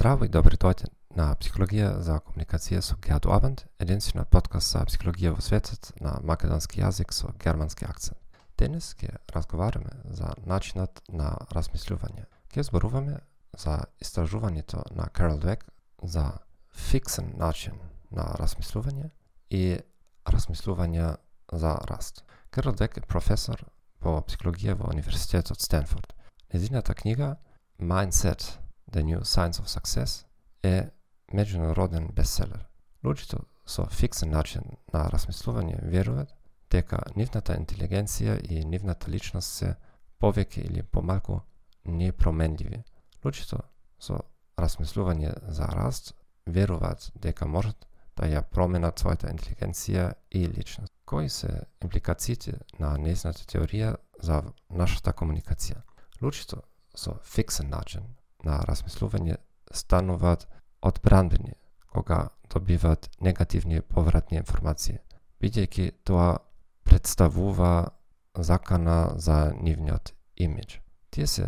Здраво 0.00 0.24
и 0.24 0.30
добри 0.32 0.56
дојде 0.56 0.86
на 1.12 1.26
Психологија 1.36 1.98
за 2.00 2.14
комуникација 2.24 2.78
со 2.80 2.94
Геат 3.04 3.26
Абанд, 3.28 3.66
единствениот 3.84 4.30
подкаст 4.32 4.72
за 4.72 4.80
психологија 4.88 5.34
во 5.34 5.42
светот 5.44 5.90
на 6.00 6.14
македонски 6.24 6.80
јазик 6.80 7.12
со 7.12 7.34
германски 7.44 7.84
акцент. 7.84 8.16
Денес 8.56 8.94
ќе 8.96 9.10
разговараме 9.28 9.92
за 10.08 10.30
начинот 10.48 11.02
на 11.12 11.34
размислување. 11.52 12.24
Ќе 12.48 12.64
зборуваме 12.70 13.18
за 13.52 13.74
истражувањето 14.00 14.86
на 14.96 15.10
Карл 15.12 15.36
Двек 15.36 15.68
за 16.02 16.24
фиксен 16.72 17.34
начин 17.36 17.76
на 18.08 18.24
размислување 18.40 19.10
и 19.50 19.82
размислување 20.24 21.10
за 21.52 21.74
раст. 21.92 22.24
Карл 22.48 22.72
Двек 22.72 22.96
е 22.96 23.04
професор 23.04 23.68
по 24.00 24.16
психологија 24.24 24.80
во 24.80 24.88
Универзитетот 24.96 25.60
Стенфорд. 25.60 26.16
Незината 26.54 26.94
книга 26.94 27.36
Mindset 27.76 28.59
The 28.92 29.02
New 29.02 29.20
Science 29.20 29.60
of 29.60 29.68
Success 29.68 30.24
е 30.62 30.90
меѓународен 31.32 32.10
бестселер. 32.12 32.66
Луѓето 33.04 33.44
со 33.66 33.86
фиксен 33.86 34.32
начин 34.34 34.62
на 34.92 35.04
размислување 35.12 35.78
веруваат 35.92 36.34
дека 36.70 36.98
нивната 37.16 37.54
интелигенција 37.54 38.40
и 38.42 38.64
нивната 38.64 39.10
личност 39.10 39.54
се 39.60 39.74
повеќе 40.20 40.66
или 40.66 40.82
помалку 40.82 41.40
непроменливи. 41.84 42.82
Луѓето 43.24 43.62
со 43.98 44.18
размислување 44.58 45.32
за 45.48 45.70
раст 45.70 46.14
веруваат 46.46 47.12
дека 47.14 47.46
можат 47.46 47.86
да 48.16 48.26
ја 48.26 48.42
променат 48.42 48.98
својата 49.00 49.30
интелигенција 49.30 50.12
и 50.30 50.48
личност. 50.48 50.92
Кои 51.06 51.28
се 51.28 51.62
импликациите 51.82 52.58
на 52.78 52.96
незната 52.98 53.46
теорија 53.46 53.96
за 54.22 54.42
нашата 54.70 55.12
комуникација? 55.12 55.78
Луѓето 56.20 56.64
со 56.94 57.20
фиксен 57.22 57.70
начин 57.70 58.02
на 58.44 58.60
размислување 58.68 59.36
стануваат 59.72 60.46
одбранбени 60.82 61.52
кога 61.92 62.28
добиваат 62.50 63.10
негативни 63.20 63.80
повратни 63.80 64.38
информации, 64.38 64.98
бидејќи 65.40 65.90
тоа 66.04 66.38
представува 66.84 67.90
закана 68.36 69.12
за 69.16 69.52
нивниот 69.60 70.12
имидж. 70.36 70.80
Тие 71.10 71.26
се 71.26 71.46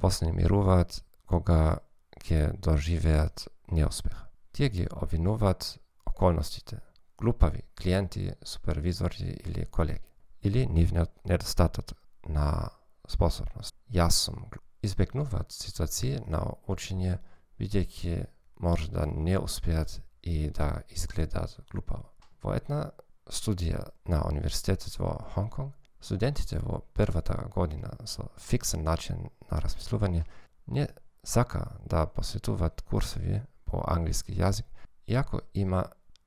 поснемируваат 0.00 1.02
кога 1.26 1.78
ќе 2.24 2.52
доживеат 2.60 3.48
неуспех. 3.70 4.16
Тие 4.52 4.68
ги 4.68 4.86
обвинуваат 4.90 5.78
околностите, 6.06 6.80
глупави 7.18 7.62
клиенти, 7.82 8.32
супервизори 8.44 9.40
или 9.46 9.66
колеги, 9.66 10.00
или 10.42 10.66
нивниот 10.66 11.10
недостаток 11.24 11.92
на 12.28 12.70
способност. 13.08 13.74
Јас 13.92 14.24
сум 14.24 14.44
избегнуваат 14.82 15.52
ситуации 15.52 16.18
на 16.26 16.42
учење 16.68 17.18
бидејќи 17.60 18.24
може 18.60 18.90
да 18.90 19.06
не 19.06 19.38
успеат 19.38 20.00
и 20.22 20.50
да 20.50 20.82
изгледаат 20.88 21.56
глупаво. 21.70 22.10
Во 22.42 22.54
една 22.54 22.90
студија 23.30 23.84
на 24.08 24.22
Универзитетот 24.26 24.98
во 24.98 25.14
Хонг 25.34 25.54
Конг 25.54 25.74
студентите 26.02 26.58
во 26.58 26.80
првата 26.94 27.36
година 27.54 27.90
со 28.04 28.26
фиксен 28.38 28.82
начин 28.82 29.28
на 29.50 29.60
размислување 29.62 30.24
не 30.66 30.88
сака 31.24 31.78
да 31.86 32.06
посетуваат 32.06 32.82
курсови 32.82 33.40
по 33.64 33.84
англиски 33.86 34.34
јазик, 34.34 34.66
иако 35.06 35.40
има 35.54 35.84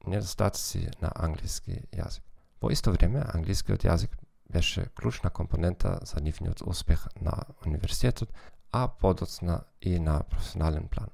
недостатци 0.07 0.87
на 1.01 1.11
англиски 1.15 1.81
јазик. 1.91 2.23
Во 2.61 2.71
исто 2.71 2.91
време, 2.91 3.23
англискиот 3.33 3.83
јазик 3.83 4.15
беше 4.49 4.85
клучна 4.85 5.29
компонента 5.29 5.99
за 6.03 6.21
нивниот 6.21 6.61
успех 6.61 7.07
на 7.21 7.43
универзитетот, 7.65 8.29
а 8.71 8.87
подоцна 8.87 9.61
и 9.81 9.99
на 9.99 10.23
професионален 10.23 10.87
план. 10.87 11.07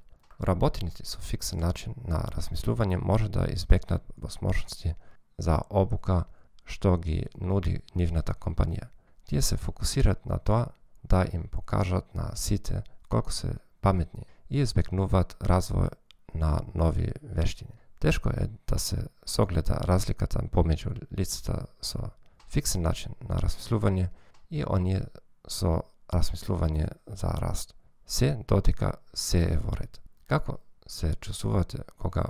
Работените 0.43 1.05
со 1.05 1.21
фиксен 1.21 1.59
начин 1.59 1.93
на 2.07 2.23
размислување 2.33 2.97
може 2.97 3.29
да 3.29 3.45
избегнат 3.49 4.03
возможности 4.17 4.95
за 5.37 5.59
обука 5.69 6.25
што 6.65 6.97
ги 6.97 7.27
нуди 7.37 7.81
нивната 7.95 8.33
компанија. 8.33 8.89
Тие 9.25 9.41
се 9.41 9.57
фокусираат 9.57 10.25
на 10.25 10.39
тоа 10.39 10.65
да 11.03 11.25
им 11.33 11.47
покажат 11.51 12.15
на 12.15 12.31
сите 12.35 12.83
колку 13.09 13.31
се 13.31 13.53
паметни 13.81 14.25
и 14.49 14.61
избегнуваат 14.61 15.37
развој 15.39 15.89
на 16.33 16.61
нови 16.75 17.11
вештини. 17.21 17.77
Тешко 17.99 18.29
е 18.29 18.47
да 18.67 18.79
се 18.79 18.97
согледа 19.25 19.77
разликата 19.85 20.39
помеѓу 20.39 20.95
лицата 21.17 21.65
со 21.81 22.09
фиксен 22.51 22.81
начин 22.81 23.15
на 23.29 23.39
размислување 23.39 24.09
и 24.49 24.63
оние 24.67 25.05
со 25.47 25.81
размислување 26.11 26.87
за 27.07 27.31
раст. 27.41 27.75
Се 28.05 28.35
дотека 28.47 28.93
се 29.13 29.43
е 29.53 29.57
во 29.57 29.75
ред. 29.79 30.01
Како 30.27 30.57
се 30.87 31.13
чувствувате 31.15 31.83
кога 31.97 32.25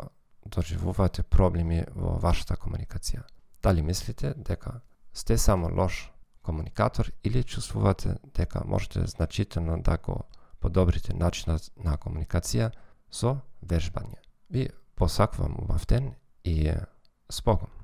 доживувате 0.45 1.23
проблеми 1.23 1.83
во 1.95 2.17
вашата 2.21 2.55
комуникација? 2.55 3.23
Дали 3.63 3.81
мислите 3.81 4.33
дека 4.37 4.81
сте 5.13 5.37
само 5.37 5.69
лош 5.69 6.11
комуникатор 6.41 7.11
или 7.23 7.43
чувствувате 7.43 8.17
дека 8.35 8.61
можете 8.65 9.07
значително 9.07 9.81
да 9.81 9.97
го 9.97 10.23
подобрите 10.59 11.13
начинот 11.13 11.71
на 11.77 11.97
комуникација 11.97 12.71
со 13.11 13.37
вежбање? 13.65 14.21
Ви 14.49 14.69
посакувам 14.95 15.57
убав 15.59 15.85
ден 15.87 16.13
и 16.43 16.71
спогум! 17.29 17.80